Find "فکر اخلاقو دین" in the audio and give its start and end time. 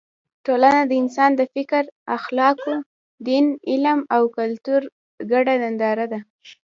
1.53-3.45